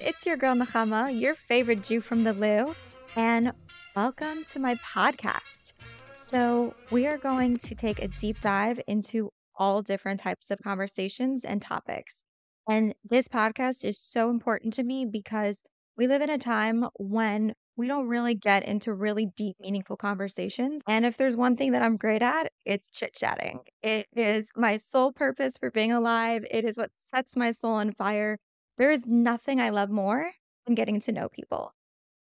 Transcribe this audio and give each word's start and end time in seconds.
It's 0.00 0.24
your 0.24 0.36
girl 0.36 0.54
Nechama, 0.54 1.18
your 1.18 1.34
favorite 1.34 1.82
Jew 1.82 2.00
from 2.00 2.22
the 2.22 2.32
Lou, 2.32 2.72
and 3.16 3.52
welcome 3.96 4.44
to 4.44 4.60
my 4.60 4.76
podcast. 4.76 5.72
So, 6.14 6.74
we 6.92 7.08
are 7.08 7.18
going 7.18 7.56
to 7.58 7.74
take 7.74 8.00
a 8.00 8.06
deep 8.06 8.40
dive 8.40 8.80
into 8.86 9.32
all 9.56 9.82
different 9.82 10.20
types 10.20 10.52
of 10.52 10.60
conversations 10.62 11.44
and 11.44 11.60
topics. 11.60 12.22
And 12.70 12.94
this 13.02 13.26
podcast 13.26 13.84
is 13.84 13.98
so 13.98 14.30
important 14.30 14.72
to 14.74 14.84
me 14.84 15.04
because 15.04 15.62
we 15.96 16.06
live 16.06 16.22
in 16.22 16.30
a 16.30 16.38
time 16.38 16.86
when 16.94 17.54
we 17.76 17.88
don't 17.88 18.06
really 18.06 18.36
get 18.36 18.64
into 18.64 18.94
really 18.94 19.26
deep, 19.36 19.56
meaningful 19.60 19.96
conversations. 19.96 20.80
And 20.86 21.06
if 21.06 21.16
there's 21.16 21.36
one 21.36 21.56
thing 21.56 21.72
that 21.72 21.82
I'm 21.82 21.96
great 21.96 22.22
at, 22.22 22.52
it's 22.64 22.88
chit 22.88 23.14
chatting. 23.14 23.60
It 23.82 24.06
is 24.14 24.50
my 24.54 24.76
sole 24.76 25.12
purpose 25.12 25.56
for 25.58 25.72
being 25.72 25.90
alive. 25.90 26.44
It 26.50 26.64
is 26.64 26.76
what 26.76 26.90
sets 27.12 27.34
my 27.34 27.50
soul 27.50 27.74
on 27.74 27.92
fire. 27.92 28.38
There 28.78 28.92
is 28.92 29.06
nothing 29.06 29.60
I 29.60 29.70
love 29.70 29.90
more 29.90 30.30
than 30.64 30.76
getting 30.76 31.00
to 31.00 31.12
know 31.12 31.28
people. 31.28 31.74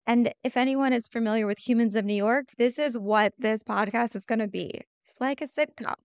And 0.08 0.34
if 0.44 0.58
anyone 0.58 0.92
is 0.92 1.08
familiar 1.08 1.46
with 1.46 1.60
Humans 1.60 1.96
of 1.96 2.04
New 2.04 2.16
York, 2.16 2.46
this 2.58 2.80
is 2.80 2.98
what 2.98 3.34
this 3.38 3.62
podcast 3.62 4.16
is 4.16 4.26
going 4.26 4.40
to 4.40 4.48
be. 4.48 4.72
It's 5.06 5.16
like 5.20 5.42
a 5.42 5.48
sitcom. 5.48 5.96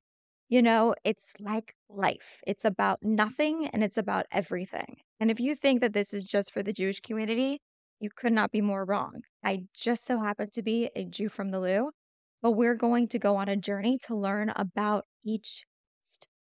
You 0.51 0.61
know, 0.61 0.95
it's 1.05 1.33
like 1.41 1.75
life. 1.89 2.43
It's 2.47 2.67
about 2.67 2.99
nothing 3.03 3.69
and 3.69 3.83
it's 3.83 3.97
about 3.97 4.27
everything. 4.31 4.99
And 5.19 5.31
if 5.31 5.41
you 5.41 5.55
think 5.55 5.81
that 5.81 5.95
this 5.95 6.13
is 6.13 6.25
just 6.25 6.53
for 6.53 6.63
the 6.63 6.75
Jewish 6.75 7.01
community, 7.01 7.61
you 7.99 8.11
could 8.15 8.33
not 8.33 8.51
be 8.51 8.61
more 8.61 8.85
wrong. 8.85 9.23
I 9.43 9.63
just 9.75 10.05
so 10.05 10.21
happen 10.21 10.51
to 10.51 10.63
be 10.63 10.91
a 10.95 11.05
Jew 11.05 11.31
from 11.31 11.51
the 11.51 11.61
Lou, 11.61 11.93
but 12.43 12.51
we're 12.51 12.75
going 12.75 13.09
to 13.09 13.19
go 13.19 13.37
on 13.37 13.49
a 13.49 13.57
journey 13.57 13.97
to 14.07 14.15
learn 14.15 14.53
about 14.55 15.07
each. 15.25 15.65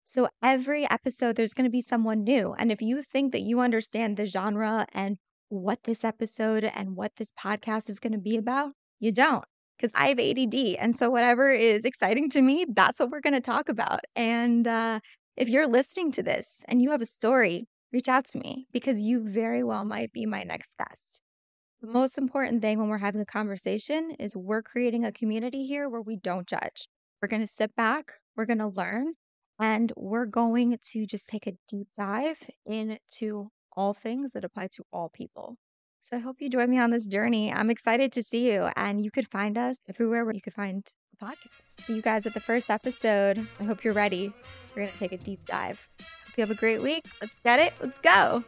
So 0.08 0.28
every 0.40 0.88
episode, 0.88 1.34
there's 1.34 1.52
going 1.52 1.64
to 1.64 1.70
be 1.70 1.82
someone 1.82 2.22
new. 2.22 2.54
And 2.56 2.70
if 2.70 2.80
you 2.80 3.02
think 3.02 3.32
that 3.32 3.40
you 3.40 3.58
understand 3.58 4.16
the 4.16 4.28
genre 4.28 4.86
and 4.92 5.18
what 5.48 5.82
this 5.82 6.04
episode 6.04 6.62
and 6.62 6.94
what 6.94 7.16
this 7.16 7.32
podcast 7.32 7.90
is 7.90 7.98
going 7.98 8.12
to 8.12 8.18
be 8.18 8.36
about, 8.36 8.74
you 9.00 9.10
don't 9.10 9.44
because 9.76 9.90
I 9.96 10.10
have 10.10 10.20
ADD. 10.20 10.54
And 10.78 10.94
so, 10.94 11.10
whatever 11.10 11.50
is 11.50 11.84
exciting 11.84 12.30
to 12.30 12.40
me, 12.40 12.66
that's 12.72 13.00
what 13.00 13.10
we're 13.10 13.20
going 13.20 13.34
to 13.34 13.40
talk 13.40 13.68
about. 13.68 14.02
And 14.14 14.68
uh, 14.68 15.00
if 15.36 15.48
you're 15.48 15.66
listening 15.66 16.12
to 16.12 16.22
this 16.22 16.62
and 16.68 16.80
you 16.80 16.92
have 16.92 17.02
a 17.02 17.06
story, 17.06 17.66
reach 17.92 18.08
out 18.08 18.26
to 18.26 18.38
me 18.38 18.68
because 18.72 19.00
you 19.00 19.28
very 19.28 19.64
well 19.64 19.84
might 19.84 20.12
be 20.12 20.24
my 20.24 20.44
next 20.44 20.70
guest. 20.78 21.20
The 21.80 21.88
most 21.88 22.16
important 22.16 22.62
thing 22.62 22.78
when 22.78 22.88
we're 22.88 22.98
having 22.98 23.20
a 23.20 23.26
conversation 23.26 24.12
is 24.20 24.36
we're 24.36 24.62
creating 24.62 25.04
a 25.04 25.10
community 25.10 25.66
here 25.66 25.88
where 25.88 26.00
we 26.00 26.14
don't 26.14 26.46
judge. 26.46 26.86
We're 27.20 27.28
going 27.28 27.42
to 27.42 27.48
sit 27.48 27.74
back, 27.74 28.12
we're 28.36 28.46
going 28.46 28.58
to 28.58 28.68
learn, 28.68 29.14
and 29.58 29.92
we're 29.96 30.26
going 30.26 30.78
to 30.92 31.06
just 31.06 31.28
take 31.28 31.46
a 31.46 31.56
deep 31.68 31.88
dive 31.96 32.38
into 32.64 33.50
all 33.76 33.94
things 33.94 34.32
that 34.32 34.44
apply 34.44 34.68
to 34.68 34.84
all 34.92 35.08
people. 35.08 35.56
So 36.02 36.16
I 36.16 36.20
hope 36.20 36.36
you 36.40 36.48
join 36.48 36.70
me 36.70 36.78
on 36.78 36.90
this 36.90 37.06
journey. 37.06 37.52
I'm 37.52 37.68
excited 37.68 38.12
to 38.12 38.22
see 38.22 38.52
you, 38.52 38.68
and 38.76 39.04
you 39.04 39.10
could 39.10 39.28
find 39.28 39.58
us 39.58 39.76
everywhere 39.88 40.24
where 40.24 40.34
you 40.34 40.40
could 40.40 40.54
find 40.54 40.86
a 41.20 41.24
podcast. 41.24 41.84
See 41.84 41.94
you 41.94 42.02
guys 42.02 42.26
at 42.26 42.34
the 42.34 42.40
first 42.40 42.70
episode. 42.70 43.46
I 43.58 43.64
hope 43.64 43.82
you're 43.82 43.92
ready. 43.92 44.32
We're 44.70 44.82
going 44.82 44.92
to 44.92 44.98
take 44.98 45.12
a 45.12 45.18
deep 45.18 45.44
dive. 45.46 45.88
Hope 45.98 46.36
you 46.36 46.42
have 46.42 46.50
a 46.50 46.54
great 46.54 46.80
week. 46.80 47.06
Let's 47.20 47.38
get 47.40 47.58
it. 47.58 47.74
Let's 47.80 47.98
go. 47.98 48.44